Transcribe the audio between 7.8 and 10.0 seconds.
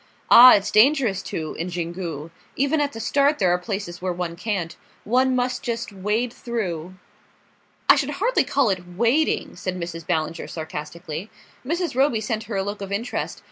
"I should hardly call it wading," said